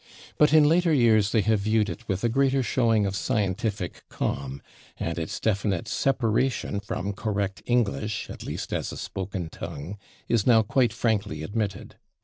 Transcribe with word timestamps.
But 0.39 0.51
in 0.51 0.63
later 0.67 0.91
years 0.91 1.31
they 1.31 1.41
have 1.41 1.59
viewed 1.59 1.87
it 1.87 2.07
with 2.07 2.23
a 2.23 2.27
greater 2.29 2.63
showing 2.63 3.05
of 3.05 3.15
scientific 3.15 4.01
calm, 4.09 4.59
and 4.97 5.19
its 5.19 5.39
definite 5.39 5.87
separation 5.87 6.79
from 6.79 7.13
correct 7.13 7.61
English, 7.67 8.27
at 8.27 8.41
least 8.41 8.73
as 8.73 8.91
a 8.91 8.97
spoken 8.97 9.47
tongue, 9.51 9.99
is 10.27 10.47
now 10.47 10.63
quite 10.63 10.91
frankly 10.91 11.43
admitted. 11.43 11.97